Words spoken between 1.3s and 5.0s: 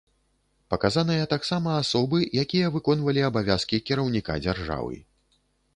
таксама асобы, якія выконвалі абавязкі кіраўніка дзяржавы.